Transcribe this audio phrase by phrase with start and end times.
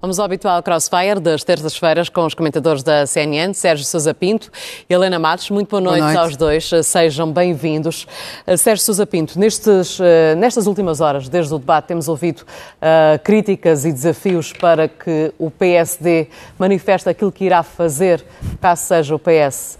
[0.00, 4.50] Vamos ao habitual crossfire das terças-feiras com os comentadores da CNN, Sérgio Sousa Pinto
[4.88, 5.50] e Helena Matos.
[5.50, 6.24] Muito boa noite, boa noite.
[6.24, 8.06] aos dois, sejam bem-vindos.
[8.46, 10.02] Uh, Sérgio Sousa Pinto, nestes, uh,
[10.38, 15.50] nestas últimas horas, desde o debate, temos ouvido uh, críticas e desafios para que o
[15.50, 16.28] PSD
[16.58, 18.24] manifeste aquilo que irá fazer
[18.58, 19.78] caso seja o PS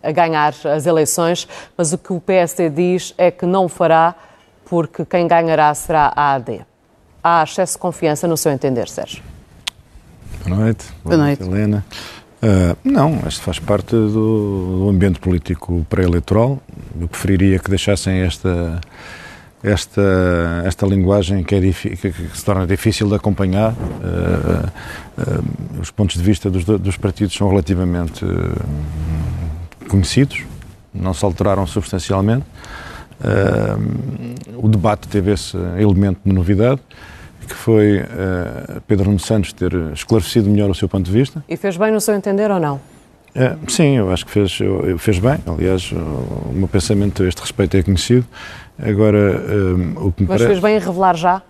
[0.00, 4.14] a ganhar as eleições, mas o que o PSD diz é que não fará
[4.64, 6.67] porque quem ganhará será a AD
[7.28, 9.22] há excesso de confiança no seu entender, Sérgio?
[10.46, 10.86] Boa noite.
[11.04, 11.84] Boa, Boa noite, Helena.
[12.42, 16.58] Uh, não, isto faz parte do, do ambiente político pré-eleitoral.
[16.98, 18.80] Eu preferiria que deixassem esta,
[19.62, 23.72] esta, esta linguagem que, é que, que se torna difícil de acompanhar.
[23.72, 24.68] Uh,
[25.18, 28.24] uh, os pontos de vista dos, dos partidos são relativamente
[29.88, 30.44] conhecidos,
[30.94, 32.44] não se alteraram substancialmente.
[34.54, 36.80] o debate teve esse elemento de novidade
[37.48, 41.42] que foi uh, Pedro Nuno Santos ter esclarecido melhor o seu ponto de vista.
[41.48, 42.76] E fez bem no seu entender ou não?
[43.34, 45.38] Uh, sim, eu acho que fez, eu, fez bem.
[45.46, 48.26] Aliás, o meu pensamento a este respeito é conhecido.
[48.80, 50.46] Agora, uh, o que me Mas parece...
[50.46, 51.42] fez bem em revelar já?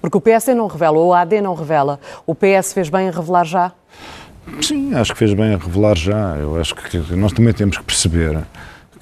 [0.00, 1.98] Porque o PS não revela, ou o AD não revela.
[2.26, 3.72] O PS fez bem em revelar já?
[4.60, 6.36] Sim, acho que fez bem a revelar já.
[6.36, 8.44] Eu acho que nós também temos que perceber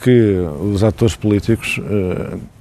[0.03, 0.37] que
[0.73, 1.81] os atores políticos,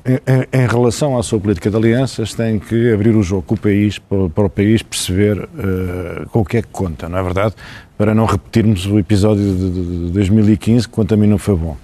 [0.05, 3.57] eh, em, relação à sua política de alianças, têm que abrir o jogo com o
[3.57, 7.55] país, para, o país perceber uh, com o que é que conta, não é verdade?
[7.97, 11.55] Para não repetirmos o episódio de, de, de 2015, que quanto a mim não foi
[11.55, 11.77] bom.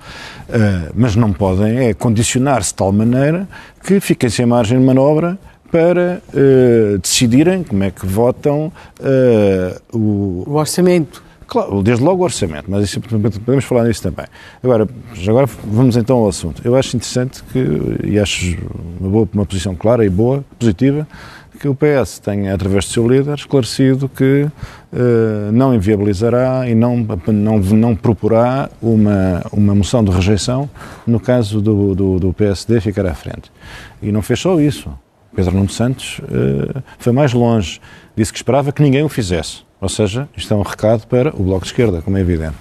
[0.48, 3.48] Uh, mas não podem é condicionar-se de tal maneira
[3.84, 5.40] que fiquem sem margem de manobra
[5.72, 6.22] para
[7.02, 8.72] decidirem como é que votam
[9.92, 14.26] o, o orçamento Claro, desde logo o orçamento, mas isso, podemos falar nisso também.
[14.62, 14.88] Agora,
[15.28, 16.62] agora vamos então ao assunto.
[16.64, 18.58] Eu acho interessante que, e acho
[19.00, 21.08] uma, boa, uma posição clara e boa, positiva,
[21.58, 26.98] que o PS tenha, através do seu líder, esclarecido que uh, não inviabilizará e não,
[27.28, 30.70] não, não proporá uma, uma moção de rejeição
[31.06, 33.52] no caso do, do, do PSD ficar à frente.
[34.02, 34.92] E não fez só isso.
[35.36, 37.80] Pedro Nuno Santos uh, foi mais longe.
[38.16, 39.67] Disse que esperava que ninguém o fizesse.
[39.80, 42.56] Ou seja, isto é um recado para o Bloco de Esquerda, como é evidente.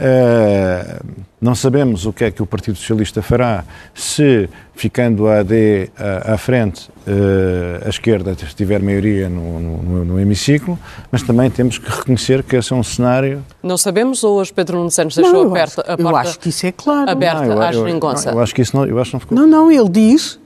[0.00, 1.04] Uh,
[1.38, 6.32] não sabemos o que é que o Partido Socialista fará se, ficando a AD à,
[6.34, 10.78] à frente, uh, a esquerda tiver maioria no, no, no, hemiciclo,
[11.12, 13.44] mas também temos que reconhecer que esse é um cenário.
[13.62, 16.02] Não sabemos ou hoje Pedro Nuno Santos deixou não, aberta a porta?
[16.02, 17.10] Eu acho que isso é claro.
[17.10, 18.30] Aberta não, eu, à geringonça.
[18.30, 19.36] Eu, eu, acho que isso não, eu acho que não ficou.
[19.36, 20.40] Não, não, ele diz.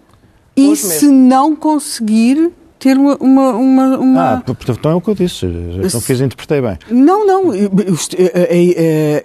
[0.56, 2.53] E se não conseguir
[2.84, 3.17] ter uma.
[3.17, 4.34] uma, uma.
[4.34, 5.47] Ah, então é o que eu disse,
[5.83, 6.78] então fiz, interpretei bem.
[6.91, 7.71] Não, não, eu,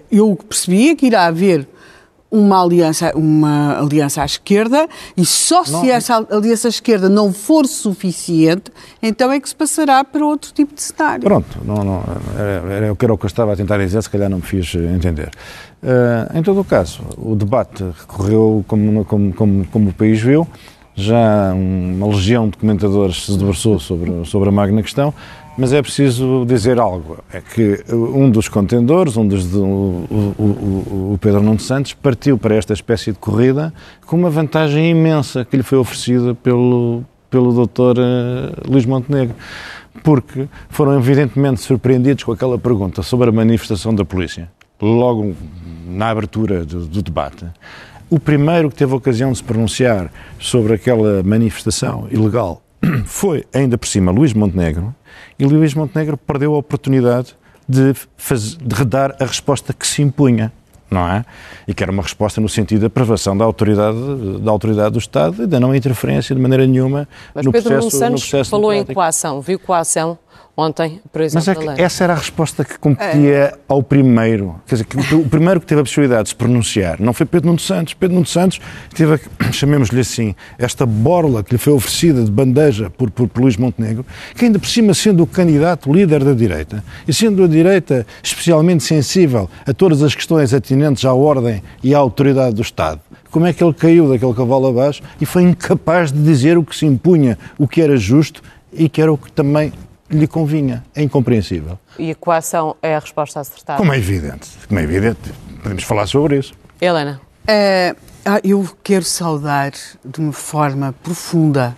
[0.09, 1.67] eu percebia que irá haver
[2.31, 4.87] uma aliança, uma aliança à esquerda
[5.17, 8.71] e só se não, essa aliança à esquerda não for suficiente,
[9.03, 11.23] então é que se passará para outro tipo de cenário.
[11.23, 12.03] Pronto, não, não,
[12.37, 15.31] era, era o que eu estava a tentar dizer, se calhar não me fiz entender.
[15.83, 20.47] Uh, em todo o caso, o debate correu como, como, como, como o país viu
[21.01, 25.13] já uma legião de comentadores se debruçou sobre, sobre a magna questão,
[25.59, 27.17] mas é preciso dizer algo.
[27.33, 32.55] É que um dos contendores, um dos, o, o, o, Pedro Nuno Santos, partiu para
[32.55, 33.73] esta espécie de corrida
[34.05, 39.35] com uma vantagem imensa que lhe foi oferecida pelo, pelo doutor uh, Luís Montenegro.
[40.01, 44.49] Porque foram evidentemente surpreendidos com aquela pergunta sobre a manifestação da polícia,
[44.81, 45.35] logo
[45.85, 47.45] na abertura do, do debate.
[48.09, 52.61] O primeiro que teve a ocasião de se pronunciar sobre aquela manifestação ilegal
[53.05, 54.95] foi, ainda por cima, Luís Montenegro,
[55.37, 57.35] e Luís Montenegro perdeu a oportunidade
[57.67, 60.51] de, fazer, de redar a resposta que se impunha,
[60.89, 61.23] não é?
[61.67, 63.97] E que era uma resposta no sentido da preservação da autoridade,
[64.41, 67.95] da autoridade do Estado e da não interferência de maneira nenhuma Mas no Pedro processo,
[67.95, 70.17] Santos no processo falou em coação, viu coação
[70.59, 71.53] ontem, por exemplo.
[71.65, 73.53] Mas é que essa era a resposta que competia é.
[73.67, 74.55] ao primeiro.
[74.67, 77.47] Quer dizer, que o, primeiro que teve a possibilidade de se pronunciar não foi Pedro
[77.47, 77.93] Nuno Santos.
[77.93, 78.59] Pedro Nuno Santos
[78.93, 79.19] teve,
[79.51, 84.05] chamemos-lhe assim, esta borla que lhe foi oferecida de bandeja por, por, por Luís Montenegro,
[84.35, 88.83] que ainda por cima sendo o candidato líder da direita e sendo a direita especialmente
[88.83, 93.01] sensível a todas as questões atinentes à ordem e à autoridade do Estado,
[93.31, 96.75] como é que ele caiu daquele cavalo abaixo e foi incapaz de dizer o que
[96.75, 98.41] se impunha, o que era justo
[98.71, 99.71] e que era o que também
[100.09, 100.83] lhe convinha.
[100.95, 101.77] É incompreensível.
[101.97, 103.77] E a coação é a resposta acertada?
[103.77, 104.49] Como é evidente.
[104.67, 105.33] Como é evidente.
[105.61, 106.53] Podemos falar sobre isso.
[106.81, 107.21] Helena.
[107.43, 107.95] Uh,
[108.43, 109.71] eu quero saudar
[110.03, 111.75] de uma forma profunda,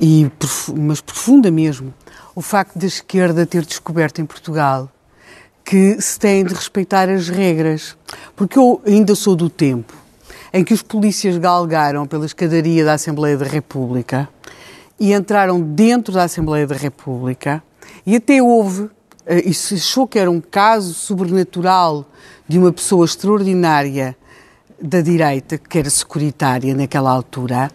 [0.00, 0.30] e,
[0.76, 1.92] mas profunda mesmo,
[2.34, 4.88] o facto da esquerda ter descoberto em Portugal
[5.64, 7.96] que se tem de respeitar as regras.
[8.34, 9.94] Porque eu ainda sou do tempo
[10.52, 14.28] em que os polícias galgaram pela escadaria da Assembleia da República
[15.00, 17.62] e entraram dentro da Assembleia da República
[18.06, 18.90] E até houve,
[19.24, 22.04] eh, e se achou que era um caso sobrenatural
[22.46, 24.14] de uma pessoa extraordinária
[24.80, 27.70] da direita, que era securitária naquela altura,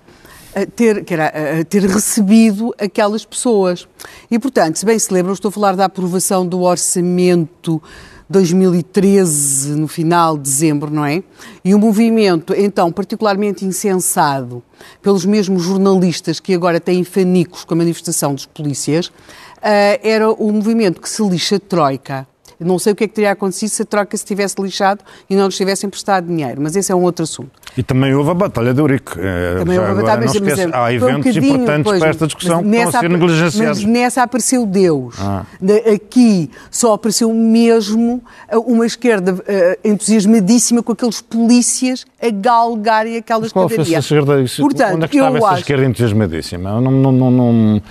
[0.76, 1.32] ter, que era,
[1.66, 3.88] ter recebido aquelas pessoas.
[4.30, 7.82] E, portanto, se bem se lembram, estou a falar da aprovação do orçamento
[8.30, 11.24] 2013, no final de dezembro, não é?
[11.64, 14.64] E o movimento, então, particularmente insensado
[15.02, 20.52] pelos mesmos jornalistas que agora têm fanicos com a manifestação dos polícias, uh, era o
[20.52, 22.28] movimento que se lixa Troika.
[22.60, 25.36] Não sei o que é que teria acontecido se a troca se tivesse lixado e
[25.36, 27.52] não nos tivessem prestado dinheiro, mas esse é um outro assunto.
[27.78, 29.12] E também houve a Batalha de Urique.
[29.18, 30.70] Eh, também houve a Batalha de Urique.
[30.74, 33.84] Há eventos um importantes pois, para esta discussão que estão a ser negligenciados.
[33.84, 35.16] Mas nessa apareceu Deus.
[35.20, 35.46] Ah.
[35.94, 39.38] Aqui só apareceu mesmo eh, uma esquerda uh,
[39.84, 43.76] entusiasmadíssima com aqueles polícias a galgarem aquela escadaria.
[43.76, 44.46] Qual foi essa esquerda?
[44.58, 45.60] Portanto, Onde é que estava essa acho...
[45.60, 46.70] esquerda entusiasmadíssima?
[46.70, 47.82] Eu não, não, não, não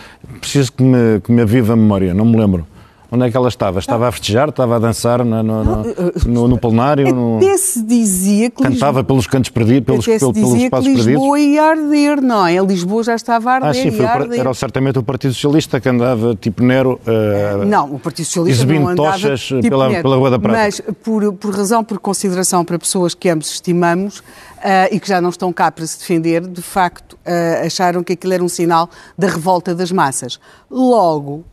[0.40, 2.66] preciso que me, que me aviva a memória, não me lembro.
[3.14, 3.78] Onde é que ela estava?
[3.78, 4.48] Estava a festejar?
[4.48, 5.84] Estava a dançar no, no, no,
[6.26, 7.36] no, no plenário?
[7.36, 9.04] Até se dizia que Cantava Lisboa...
[9.04, 11.54] pelos cantos perdidos, pelos, até se pelos dizia espaços que Lisboa perdidos?
[11.54, 12.56] ia arder, não é?
[12.58, 13.70] Lisboa já estava a arder.
[13.70, 17.00] Ah, sim, foi, era certamente o Partido Socialista que andava tipo Nero.
[17.06, 20.38] Uh, não, o Partido Socialista exibindo não andava tochas tipo pela, Nero, pela Rua da
[20.40, 20.58] Prata.
[20.58, 25.20] Mas por, por razão, por consideração para pessoas que ambos estimamos uh, e que já
[25.20, 28.90] não estão cá para se defender, de facto uh, acharam que aquilo era um sinal
[29.16, 30.40] da revolta das massas.
[30.68, 31.44] Logo,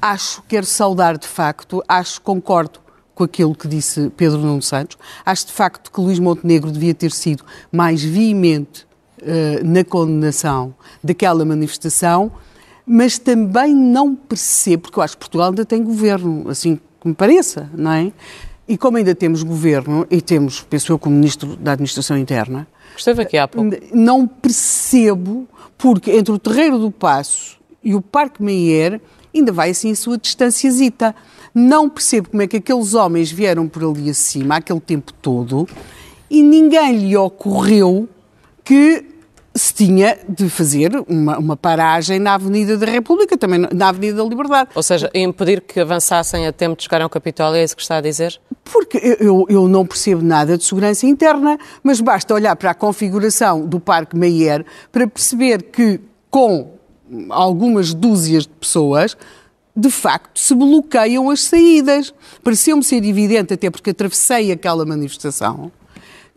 [0.00, 2.80] acho, quero saudar de facto, acho, concordo
[3.14, 7.10] com aquilo que disse Pedro Nuno Santos, acho de facto que Luís Montenegro devia ter
[7.10, 8.86] sido mais veemente
[9.22, 12.30] uh, na condenação daquela manifestação,
[12.86, 17.14] mas também não percebo, porque eu acho que Portugal ainda tem governo, assim que me
[17.14, 18.12] pareça, não é?
[18.68, 22.66] E como ainda temos governo, e temos, penso eu, como Ministro da Administração Interna,
[22.96, 23.76] Esteve aqui há pouco.
[23.92, 25.46] Não percebo,
[25.76, 29.00] porque entre o Terreiro do Passo e o Parque Meyer
[29.38, 31.14] ainda vai assim a sua distanciazita.
[31.54, 35.66] Não percebo como é que aqueles homens vieram por ali acima aquele tempo todo
[36.30, 38.08] e ninguém lhe ocorreu
[38.64, 39.04] que
[39.56, 44.28] se tinha de fazer uma, uma, paragem na Avenida da República, também na Avenida da
[44.28, 44.70] Liberdade.
[44.74, 47.96] Ou seja, impedir que avançassem a tempo de chegarem ao Capitólio, é isso que está
[47.96, 48.38] a dizer?
[48.62, 53.66] Porque eu, eu não percebo nada de segurança interna, mas basta olhar para a configuração
[53.66, 56.00] do Parque Meyer para perceber que
[56.30, 56.75] com
[57.30, 59.16] algumas dúzias de pessoas,
[59.74, 62.14] de facto, se bloqueiam as saídas.
[62.42, 65.70] Pareceu-me ser evidente, até porque atravessei aquela manifestação,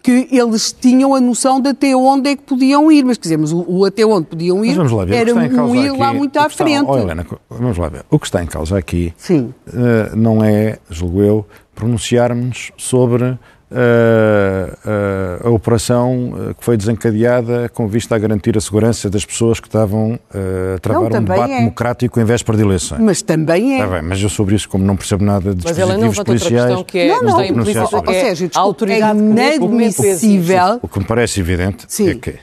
[0.04, 3.38] que eles tinham a noção de até onde é que podiam ir, mas quer dizer,
[3.38, 4.78] mas o, o até onde podiam ir
[5.12, 6.86] era um ir lá muito à frente.
[6.88, 8.06] Oh, Helena, vamos lá ver.
[8.10, 11.46] O que está em causa aqui uh, não é, julgo eu,
[11.76, 13.38] pronunciarmos sobre
[13.72, 19.24] a, a, a, operação eh, que foi desencadeada com vista a garantir a segurança das
[19.24, 21.58] pessoas que estavam uh, a travar não, um debate é.
[21.60, 23.00] democrático em véspera de eleições.
[23.00, 23.86] Mas também é.
[23.86, 26.72] Tá bem, mas eu sobre isso, como não percebo nada de mas dispositivos não policiais...
[26.72, 30.80] Outra que é, não, não, não, não ou seja, a autoridade é inadmissível...
[30.82, 32.10] O que me parece evidente Sim.
[32.10, 32.36] é que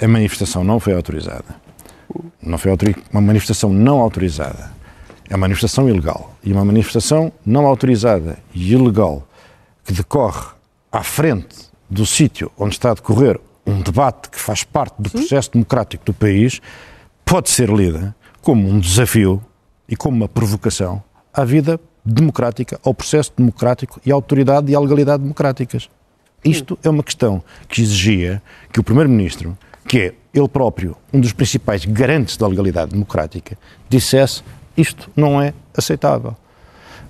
[0.00, 1.44] a manifestação não foi autorizada.
[2.42, 3.04] Não foi autorizada.
[3.12, 4.70] Uma manifestação não autorizada
[5.28, 6.34] é uma manifestação ilegal.
[6.42, 9.26] E uma manifestação não autorizada e ilegal
[9.90, 10.46] que decorre
[10.92, 15.50] à frente do sítio onde está a decorrer um debate que faz parte do processo
[15.50, 16.60] democrático do país,
[17.24, 19.44] pode ser lida como um desafio
[19.88, 21.02] e como uma provocação
[21.34, 25.90] à vida democrática, ao processo democrático e à autoridade e à legalidade democráticas.
[26.44, 28.40] Isto é uma questão que exigia
[28.72, 34.44] que o Primeiro-Ministro, que é ele próprio um dos principais garantes da legalidade democrática, dissesse
[34.76, 36.36] isto não é aceitável.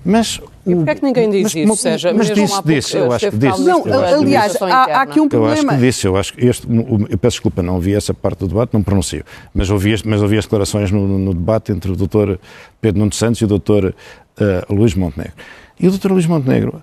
[0.03, 2.15] Mas e porquê é que ninguém diz mas, isso, Sérgio?
[2.15, 3.61] Mas disse, disse, eu acho que disse.
[3.61, 5.53] Não, aliás, há, há, aqui um problema.
[5.53, 6.67] Eu acho que disse, eu acho que este,
[7.09, 10.37] eu peço desculpa, não ouvi essa parte do debate, não pronuncio, mas ouvi, mas ouvi
[10.37, 12.39] as declarações no, no debate entre o doutor
[12.79, 15.33] Pedro Nuno Santos e o doutor uh, Luís Montenegro.
[15.79, 16.81] E o doutor Luís Montenegro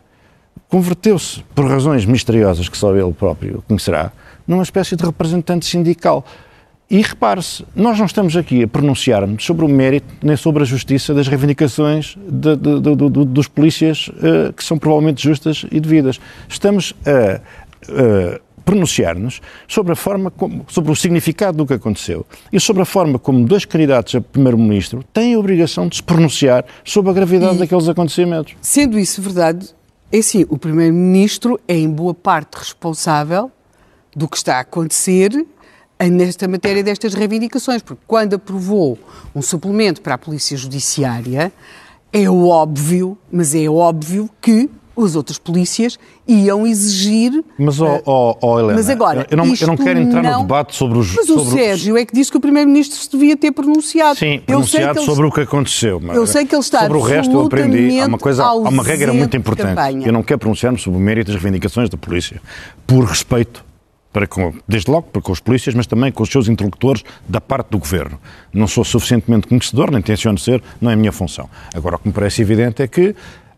[0.69, 4.13] converteu-se, por razões misteriosas que só ele próprio conhecerá,
[4.47, 6.25] numa espécie de representante sindical.
[6.91, 11.13] E repare-se, nós não estamos aqui a pronunciar-nos sobre o mérito nem sobre a justiça
[11.13, 16.19] das reivindicações de, de, de, dos polícias uh, que são provavelmente justas e devidas.
[16.49, 17.43] Estamos a,
[17.93, 22.87] a pronunciar-nos sobre a forma como, sobre o significado do que aconteceu e sobre a
[22.87, 27.57] forma como dois candidatos a primeiro-ministro têm a obrigação de se pronunciar sobre a gravidade
[27.57, 28.55] e, daqueles acontecimentos.
[28.63, 29.75] Sendo isso verdade,
[30.11, 33.51] é assim, o primeiro-ministro é em boa parte responsável
[34.17, 35.47] do que está a acontecer
[36.07, 38.99] nesta matéria destas reivindicações, porque quando aprovou
[39.35, 41.53] um suplemento para a Polícia Judiciária,
[42.13, 44.71] é óbvio, mas é óbvio que
[45.05, 47.45] as outras polícias iam exigir.
[47.59, 50.33] Mas, oh, oh, oh Helena, mas agora, eu, não, eu não quero entrar não...
[50.33, 51.15] no debate sobre os.
[51.15, 54.19] Mas sobre o Sérgio é que disse que o Primeiro-Ministro se devia ter pronunciado.
[54.19, 56.01] Sim, pronunciado sobre o que aconteceu.
[56.03, 58.01] Mas eu sei que ele está Sobre o resto eu aprendi.
[58.01, 60.05] Há uma, coisa, há uma regra muito importante.
[60.05, 62.41] Eu não quero pronunciar-me sobre o mérito das reivindicações da polícia.
[62.87, 63.68] Por respeito
[64.13, 67.41] para com, desde logo para com os polícias, mas também com os seus interlocutores da
[67.41, 68.19] parte do governo.
[68.53, 71.49] Não sou suficientemente conhecedor, nem tenciono ser, não é a minha função.
[71.75, 73.15] Agora, o que me parece evidente é que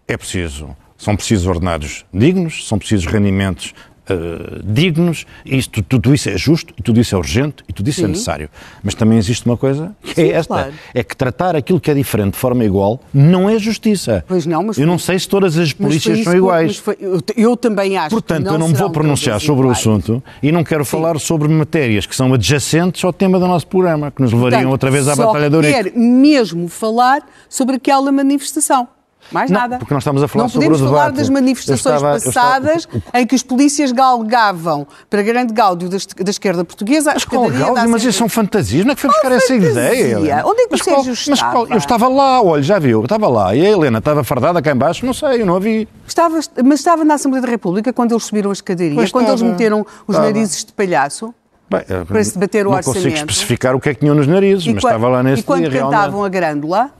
[0.06, 3.72] é preciso, são precisos ordenados dignos, são precisos rendimentos
[4.08, 8.00] uh, dignos, isto, tudo isso é justo, e tudo isso é urgente, e tudo isso
[8.00, 8.06] é Sim.
[8.06, 8.50] é necessário.
[8.82, 10.72] Mas também existe uma coisa que Sim, é esta, claro.
[10.94, 14.24] é que tratar aquilo que é diferente de forma igual não é justiça.
[14.26, 14.78] Pois não, mas...
[14.78, 16.76] Eu não sei se todas as polícias são iguais.
[16.76, 19.78] Foi, eu, eu, também acho Portanto, eu não me vou pronunciar sobre iguais.
[19.78, 20.90] o assunto e não quero Sim.
[20.90, 24.72] falar sobre matérias que são adjacentes ao tema do nosso programa, que nos levariam Portanto,
[24.72, 25.74] outra vez à Batalha do Eurico.
[25.74, 28.88] quero mesmo falar sobre aquela manifestação.
[29.32, 29.78] Mais não, nada.
[29.78, 30.82] Porque nós estamos a falar não sobre o debate.
[30.82, 33.18] Não podemos falar das manifestações estava, passadas estava...
[33.18, 37.88] em que os polícias galgavam para grande gáudio da, da esquerda portuguesa mas qual gáudio?
[37.88, 38.84] Mas isso são fantasias.
[38.84, 40.18] Não é que foi buscar essa ideia?
[40.44, 41.60] Onde é que mas o Sérgio qual, estava?
[41.60, 43.54] Mas eu estava lá, olha, já viu, eu estava lá.
[43.54, 45.04] E a Helena estava fardada cá embaixo?
[45.04, 45.88] Não sei, eu não a vi.
[46.06, 49.40] Estava, mas estava na Assembleia da República quando eles subiram a escadaria, pois quando estava,
[49.40, 50.26] eles meteram os estava.
[50.26, 51.34] narizes de palhaço.
[51.70, 52.96] Bem, para se debater o não orçamento.
[52.96, 55.22] Não consigo especificar o que é que tinham nos narizes, e mas quando, estava lá
[55.22, 55.42] nesse dia.
[55.42, 56.36] E quando dia, cantavam realmente.
[56.36, 56.90] a grândola,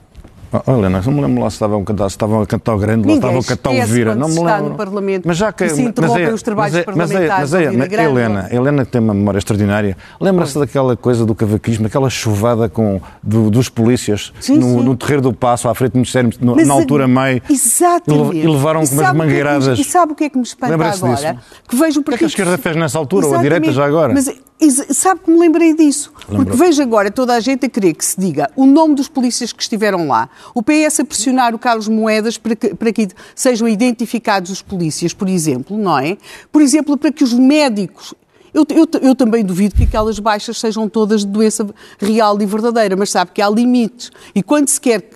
[0.51, 2.77] Oh, Helena, não me lembro lá se estavam a cantar, se estavam a cantar o
[2.77, 4.15] grande, lá estavam a cantar o Vira.
[4.15, 4.75] Não me lembro.
[4.75, 7.51] Parlamento mas já que, se interrompem é, os trabalhos mas é, parlamentares.
[7.51, 9.95] Mas é, mas é, Helena, Helena tem uma memória extraordinária.
[10.19, 14.83] Lembra-se daquela coisa do cavaquismo, aquela chuvada com, do, dos polícias sim, no, sim.
[14.83, 17.41] no Terreiro do Passo, à frente do Ministério, no, na altura meio.
[17.49, 18.37] Exatamente.
[18.37, 19.79] E levaram com umas mangueiradas.
[19.79, 20.91] E sabe o que é que me espanta agora?
[20.91, 21.35] Disso?
[21.67, 23.85] Que vejo o que é que a esquerda fez nessa altura, ou a direita já
[23.85, 24.13] agora?
[24.13, 24.29] Mas
[24.69, 26.13] sabe que me lembrei disso?
[26.27, 29.51] Porque vejo agora toda a gente a querer que se diga o nome dos polícias
[29.51, 30.29] que estiveram lá.
[30.53, 35.13] O PS a pressionar o Carlos Moedas para que, para que sejam identificados os polícias,
[35.13, 36.17] por exemplo, não é?
[36.51, 38.13] Por exemplo, para que os médicos
[38.53, 41.65] eu, eu, eu, também duvido que aquelas baixas sejam todas de doença
[41.97, 44.11] real e verdadeira, mas sabe que há limites.
[44.35, 45.09] E quando se quer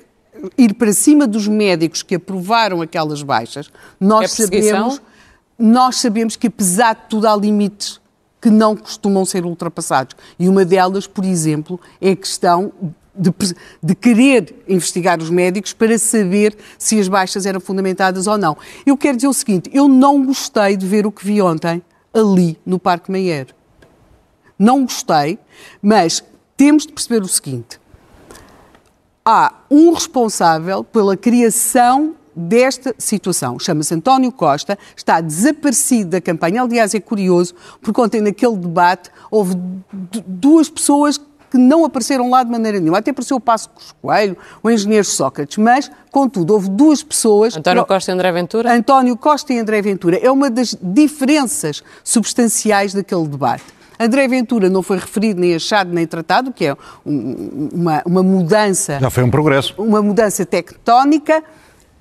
[0.57, 5.01] ir para cima dos médicos que aprovaram aquelas baixas, nós é sabemos,
[5.59, 7.99] nós sabemos que apesar de tudo há limites
[8.45, 10.15] que não costumam ser ultrapassados.
[10.37, 12.71] E uma delas, por exemplo, é a questão
[13.15, 13.33] de,
[13.81, 18.55] de, querer investigar os médicos para saber se as baixas eram fundamentadas ou não.
[18.85, 21.81] Eu quero dizer o seguinte: eu não gostei de ver o que vi ontem
[22.13, 23.47] ali no Parque Meyer.
[24.59, 25.39] Não gostei,
[25.81, 26.23] mas
[26.55, 27.79] temos de perceber o seguinte:
[29.25, 33.58] há um responsável pela criação desta situação.
[33.60, 36.62] Chama-se António Costa, está desaparecido da campanha.
[36.62, 39.56] Aliás, é curioso, porque ontem naquele debate houve
[40.25, 42.98] duas pessoas que não apareceram lá de maneira nenhuma.
[42.98, 43.70] Até apareceu o Passo
[44.01, 47.56] Coelho, o engenheiro Sócrates, mas, contudo, houve duas pessoas...
[47.56, 48.74] António Costa e André Ventura?
[48.74, 50.18] António Costa e André Ventura.
[50.18, 53.63] É uma das diferenças substanciais daquele debate.
[53.98, 56.75] André Ventura não foi referido, nem achado, nem tratado, que é
[57.06, 59.00] uma, uma mudança...
[59.00, 59.74] Já foi um progresso.
[59.77, 61.42] Uma mudança tectónica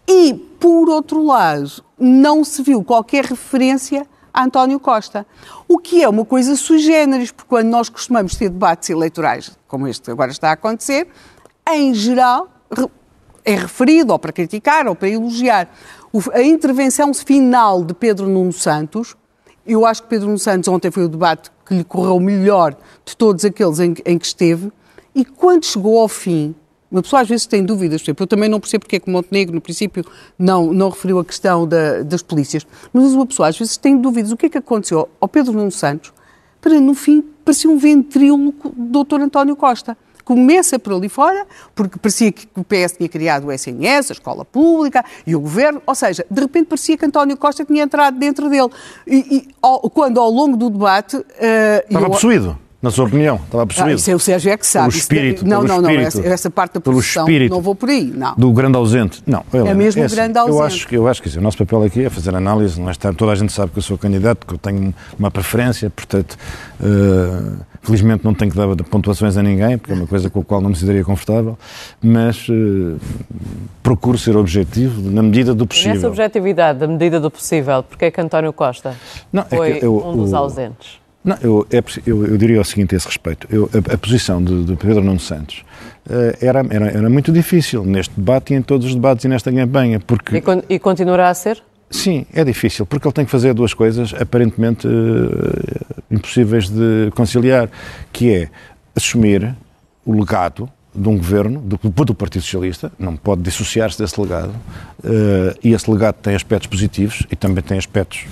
[0.09, 5.27] e, por outro lado, não se viu qualquer referência a António Costa.
[5.69, 9.87] O que é uma coisa sui generis, porque quando nós costumamos ter debates eleitorais, como
[9.87, 11.09] este que agora está a acontecer,
[11.69, 12.49] em geral
[13.45, 15.71] é referido ou para criticar ou para elogiar.
[16.33, 19.15] A intervenção final de Pedro Nuno Santos,
[19.67, 23.17] eu acho que Pedro Nuno Santos ontem foi o debate que lhe correu melhor de
[23.17, 24.73] todos aqueles em, em que esteve,
[25.15, 26.55] e quando chegou ao fim,
[26.95, 29.09] uma pessoa às vezes tem dúvidas, por exemplo, eu também não percebo porque é que
[29.09, 30.05] o Montenegro, no princípio,
[30.39, 34.31] não, não referiu a questão da, das polícias, mas uma pessoa às vezes tem dúvidas.
[34.31, 36.13] O que é que aconteceu ao Pedro Nuno Santos
[36.61, 39.23] para, no fim, parecer um ventríloco do Dr.
[39.23, 39.99] António Costa?
[40.25, 44.45] Começa por ali fora, porque parecia que o PS tinha criado o SNS, a escola
[44.45, 48.49] pública e o governo, ou seja, de repente parecia que António Costa tinha entrado dentro
[48.49, 48.71] dele.
[49.05, 51.17] E, e ao, quando ao longo do debate.
[51.17, 51.25] Uh,
[51.89, 53.37] Estava eu, possuído na sua opinião?
[53.37, 53.91] Estava possuído?
[53.91, 54.91] Ah, isso é o Sérgio é que sabe.
[54.91, 57.89] Pelo espírito, não, pelo não, espírito, não, essa, essa parte da possessão, não vou por
[57.89, 58.35] aí, não.
[58.37, 59.43] Do grande ausente, não.
[59.53, 60.59] é mesmo o assim, grande ausente.
[60.59, 63.15] Eu acho, eu acho que o nosso papel aqui é fazer análise, não é estar,
[63.15, 66.37] toda a gente sabe que eu sou candidato, que eu tenho uma preferência, portanto,
[66.79, 70.45] uh, felizmente não tenho que dar pontuações a ninguém, porque é uma coisa com a
[70.45, 71.57] qual não me sentiria confortável,
[72.03, 73.01] mas uh,
[73.83, 75.93] procuro ser objetivo na medida do possível.
[75.93, 78.95] E nessa objetividade, da medida do possível, porque é que António Costa
[79.33, 81.04] não, foi é eu, um dos o, ausentes?
[81.25, 83.47] Não, eu, é, eu, eu, diria o seguinte a esse respeito.
[83.51, 85.65] Eu, a, a, posição de, de, Pedro Nuno Santos
[86.07, 89.51] uh, era, era, era, muito difícil neste debate e em todos os debates e nesta
[89.51, 89.99] campanha.
[90.01, 90.37] Porque...
[90.37, 91.63] E, con e continuará a ser?
[91.91, 94.91] Sim, é difícil, porque ele tem que fazer duas coisas aparentemente uh,
[96.11, 97.71] impossíveis de conciliar,
[98.13, 98.49] que é
[98.95, 99.55] assumir
[100.05, 105.59] o legado de um governo, do, do Partido Socialista, não pode dissociar-se desse legado, uh,
[105.63, 108.27] e esse legado tem aspectos positivos e também tem aspectos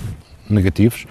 [0.49, 1.05] negativos,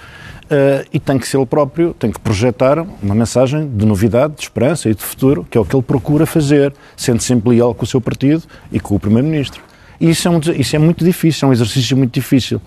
[0.52, 4.42] uh, e tem que ser ele próprio, tem que projetar uma mensagem de novidade, de
[4.42, 7.85] esperança e de futuro, que é o que ele procura fazer, sendo sempre leal com
[7.85, 9.62] o seu partido e com o Primeiro-Ministro.
[10.00, 12.61] E isso é, um, isso é muito difícil, é um exercício muito difícil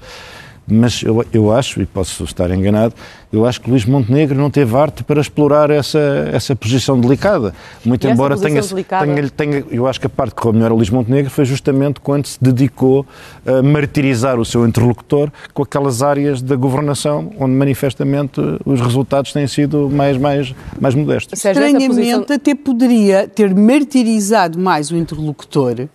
[0.67, 2.93] mas eu, eu acho, e posso estar enganado,
[3.31, 7.53] eu acho que Luís Montenegro não teve arte para explorar essa, essa posição delicada.
[7.83, 10.73] Muito e embora tenha, tenha, tenha, Eu acho que a parte que correu melhor a
[10.73, 13.05] Luís Montenegro foi justamente quando se dedicou
[13.45, 19.47] a martirizar o seu interlocutor com aquelas áreas da governação onde manifestamente os resultados têm
[19.47, 21.37] sido mais, mais, mais modestos.
[21.43, 22.25] Estranhamente, posição...
[22.29, 25.87] até poderia ter martirizado mais o interlocutor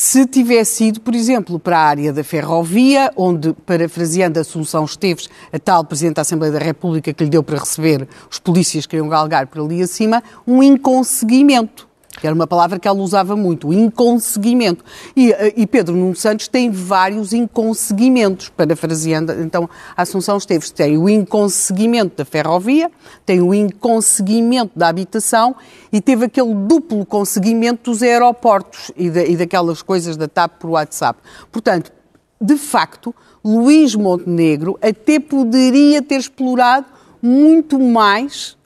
[0.00, 5.58] se tivesse ido, por exemplo, para a área da ferrovia, onde, parafraseando Assunção Esteves, a
[5.58, 9.08] tal Presidente da Assembleia da República que lhe deu para receber os polícias que queriam
[9.08, 11.87] galgar por ali acima, um inconseguimento
[12.18, 14.84] que era uma palavra que ela usava muito, o inconseguimento.
[15.16, 20.70] E, e Pedro Nuno Santos tem vários inconseguimentos, parafraseando então a Assunção Esteves.
[20.70, 22.90] Tem o inconseguimento da ferrovia,
[23.24, 25.54] tem o inconseguimento da habitação
[25.92, 31.20] e teve aquele duplo conseguimento dos aeroportos e, e daquelas coisas da TAP por WhatsApp.
[31.50, 31.92] Portanto,
[32.40, 36.86] de facto, Luís Montenegro até poderia ter explorado
[37.20, 38.56] muito mais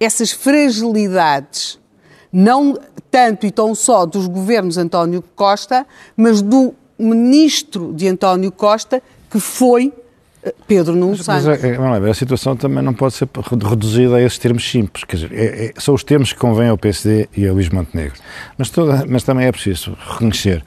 [0.00, 1.78] essas fragilidades
[2.32, 2.78] não
[3.10, 9.38] tanto e tão só dos governos António Costa, mas do ministro de António Costa, que
[9.38, 9.92] foi
[10.42, 11.46] eh, Pedro Nuno Santos.
[11.46, 13.28] Mas, é, é, a situação também não pode ser
[13.62, 15.04] reduzida a esses termos simples.
[15.04, 18.18] Quer dizer, é, é, são os termos que convêm ao PSD e ao Luís Montenegro.
[18.56, 20.64] Mas, toda, mas também é preciso reconhecer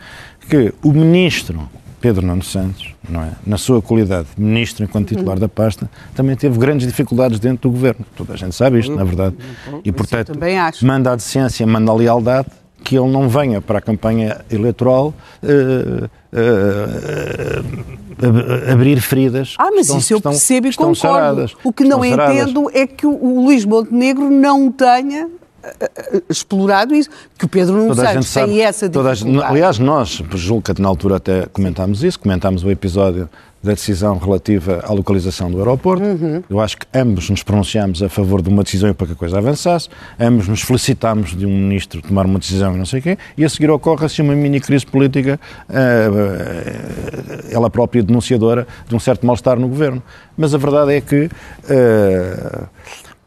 [0.49, 1.69] que o ministro
[2.01, 3.31] Pedro Nuno Santos, não é?
[3.45, 7.71] na sua qualidade de ministro enquanto titular da pasta, também teve grandes dificuldades dentro do
[7.71, 8.03] governo.
[8.15, 9.35] Toda a gente sabe isto, na verdade.
[9.85, 10.33] E, portanto,
[10.81, 12.47] manda a decência, manda a lealdade
[12.83, 16.39] que ele não venha para a campanha eleitoral uh, uh,
[18.19, 19.53] uh, abrir feridas.
[19.59, 20.97] Ah, mas estão, isso eu estão, percebo e concordo.
[20.97, 25.29] Saradas, o que não entendo é que o, o Luís Montenegro não tenha
[26.29, 29.43] explorado isso, que o Pedro não toda Santos sabe, tem essa dificuldade.
[29.43, 33.29] aliás, nós, julgo que na altura até comentámos isso, comentámos o episódio
[33.63, 36.03] da decisão relativa à localização do aeroporto.
[36.03, 36.43] Uhum.
[36.49, 39.37] Eu acho que ambos nos pronunciámos a favor de uma decisão para que a coisa
[39.37, 39.87] avançasse,
[40.19, 43.45] ambos nos felicitámos de um ministro tomar uma decisão e não sei o quê, e
[43.45, 49.25] a seguir ocorre assim uma mini crise política, uh, ela própria denunciadora de um certo
[49.25, 50.01] mal-estar no governo.
[50.35, 51.29] Mas a verdade é que.
[51.65, 52.67] Uh,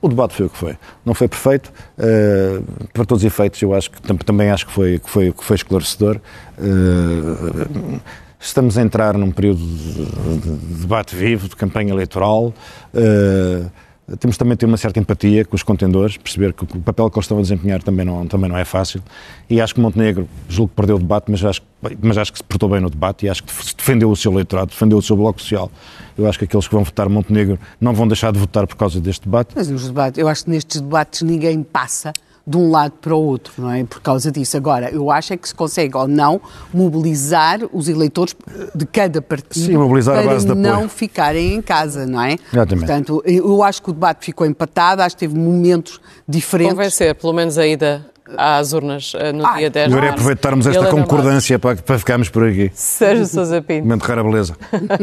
[0.04, 0.76] o debate foi o que foi.
[1.02, 1.72] Não foi perfeito.
[1.98, 2.62] Uh,
[2.92, 5.56] para todos os efeitos, eu acho que também acho que foi, que foi, que foi
[5.56, 6.20] esclarecedor.
[6.58, 8.00] Uh,
[8.38, 10.04] estamos a entrar num período de,
[10.40, 12.52] de debate vivo, de campanha eleitoral.
[12.92, 13.70] Uh,
[14.18, 17.16] temos também de ter uma certa empatia com os contendores, perceber que o papel que
[17.16, 19.02] eles estão a desempenhar também não, também não é fácil.
[19.48, 21.62] E acho que Montenegro, julgo que perdeu o debate, mas acho,
[22.02, 24.68] mas acho que se portou bem no debate e acho que defendeu o seu eleitorado,
[24.68, 25.70] defendeu o seu bloco social.
[26.18, 29.00] Eu acho que aqueles que vão votar Montenegro não vão deixar de votar por causa
[29.00, 29.54] deste debate.
[29.56, 32.12] Mas nos debates, eu acho que nestes debates ninguém passa
[32.46, 33.84] de um lado para o outro, não é?
[33.84, 34.56] Por causa disso.
[34.56, 36.40] Agora, eu acho é que se consegue ou não
[36.72, 38.36] mobilizar os eleitores
[38.74, 42.36] de cada partido Sim, mobilizar para a base de não ficarem em casa, não é?
[42.52, 42.86] Exatamente.
[42.86, 46.74] Portanto, eu acho que o debate ficou empatado, acho que teve momentos diferentes.
[46.74, 48.04] Convencer, pelo menos a ida
[48.36, 51.98] às urnas eh, no ah, dia 10 de Agora é aproveitarmos esta concordância para, para
[51.98, 52.70] ficarmos por aqui.
[52.74, 53.84] Sérgio Sousa Pinto.
[53.84, 54.56] Momento rara beleza.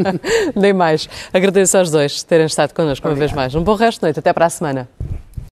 [0.54, 1.08] Nem mais.
[1.32, 3.54] Agradeço aos dois terem estado connosco uma vez mais.
[3.54, 4.18] Um bom resto de noite.
[4.18, 4.88] Até para a semana.